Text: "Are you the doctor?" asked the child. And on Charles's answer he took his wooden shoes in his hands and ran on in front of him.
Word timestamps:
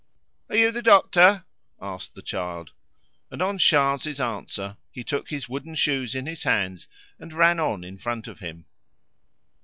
"Are 0.49 0.55
you 0.55 0.71
the 0.71 0.81
doctor?" 0.81 1.45
asked 1.79 2.15
the 2.15 2.23
child. 2.23 2.71
And 3.29 3.39
on 3.39 3.59
Charles's 3.59 4.19
answer 4.19 4.77
he 4.91 5.03
took 5.03 5.29
his 5.29 5.47
wooden 5.47 5.75
shoes 5.75 6.15
in 6.15 6.25
his 6.25 6.41
hands 6.41 6.87
and 7.19 7.31
ran 7.31 7.59
on 7.59 7.83
in 7.83 7.99
front 7.99 8.27
of 8.27 8.39
him. 8.39 8.65